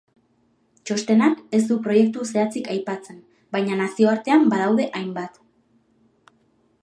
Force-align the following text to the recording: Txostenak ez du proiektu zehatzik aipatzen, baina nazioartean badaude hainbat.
Txostenak 0.89 1.41
ez 1.57 1.59
du 1.71 1.77
proiektu 1.87 2.25
zehatzik 2.31 2.71
aipatzen, 2.75 3.21
baina 3.57 3.79
nazioartean 3.83 4.49
badaude 4.55 4.87
hainbat. 5.01 5.41